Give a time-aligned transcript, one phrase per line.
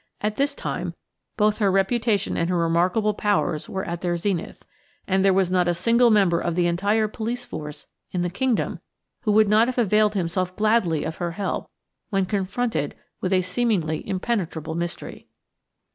[0.19, 0.95] At this time
[1.37, 4.65] both her reputation and her remarkable powers were at their zenith,
[5.07, 8.79] and there was not a single member of the entire police force in the kingdom
[9.25, 11.69] who would not have availed himself gladly of her help
[12.09, 15.27] when confronted with a seemingly impenetrable mystery.